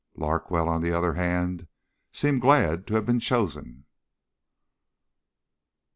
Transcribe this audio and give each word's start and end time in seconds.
Larkwell, 0.15 0.67
on 0.67 0.81
the 0.81 0.91
other 0.91 1.13
hand, 1.13 1.67
seemed 2.11 2.41
glad 2.41 2.87
to 2.87 2.95
have 2.95 3.05
been 3.05 3.19
chosen. 3.19 3.85